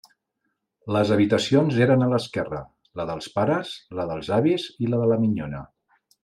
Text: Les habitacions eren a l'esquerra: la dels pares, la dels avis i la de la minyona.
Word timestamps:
Les 0.95 1.09
habitacions 1.15 1.77
eren 1.85 2.05
a 2.05 2.07
l'esquerra: 2.13 2.61
la 3.01 3.05
dels 3.11 3.29
pares, 3.37 3.75
la 4.01 4.07
dels 4.13 4.31
avis 4.39 4.67
i 4.87 4.91
la 4.95 5.03
de 5.05 5.11
la 5.13 5.21
minyona. 5.27 5.63